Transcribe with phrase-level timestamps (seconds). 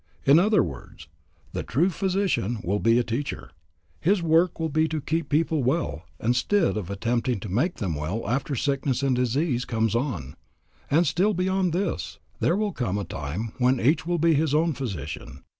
[0.25, 1.07] In other words,
[1.53, 3.51] the true physician will be a teacher;
[3.99, 8.27] his work will be to keep people well, instead of attempting to make them well
[8.27, 10.35] after sickness and disease comes on;
[10.89, 14.73] and still beyond this there will come a time when each will be his own
[14.73, 15.43] physician.